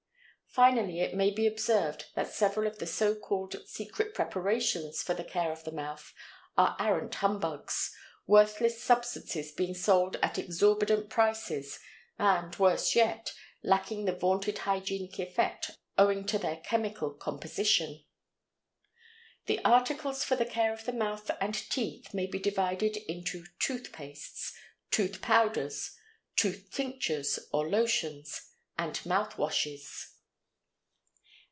Finally 0.53 0.99
it 0.99 1.15
may 1.15 1.31
be 1.31 1.47
observed 1.47 2.07
that 2.13 2.27
several 2.33 2.67
of 2.67 2.77
the 2.77 2.85
so 2.85 3.15
called 3.15 3.55
secret 3.65 4.13
preparations 4.13 5.01
for 5.01 5.13
the 5.13 5.23
care 5.23 5.49
of 5.49 5.63
the 5.63 5.71
mouth 5.71 6.13
are 6.57 6.75
arrant 6.77 7.15
humbugs, 7.15 7.95
worthless 8.27 8.83
substances 8.83 9.53
being 9.53 9.73
sold 9.73 10.17
at 10.21 10.37
exorbitant 10.37 11.09
prices 11.09 11.79
and, 12.19 12.57
worse 12.57 12.95
yet, 12.97 13.31
lacking 13.63 14.03
the 14.03 14.11
vaunted 14.11 14.57
hygienic 14.57 15.19
effect 15.19 15.71
owing 15.97 16.25
to 16.25 16.37
their 16.37 16.57
chemical 16.57 17.11
composition. 17.11 18.03
The 19.45 19.63
articles 19.63 20.25
for 20.25 20.35
the 20.35 20.45
care 20.45 20.73
of 20.73 20.83
the 20.83 20.91
mouth 20.91 21.31
and 21.39 21.55
teeth 21.55 22.13
may 22.13 22.25
be 22.27 22.39
divided 22.39 22.97
into 23.09 23.45
tooth 23.57 23.93
pastes, 23.93 24.51
tooth 24.91 25.21
powders, 25.21 25.95
tooth 26.35 26.67
tinctures 26.73 27.39
or 27.53 27.69
lotions, 27.69 28.49
and 28.77 28.99
mouth 29.05 29.37
washes. 29.37 30.09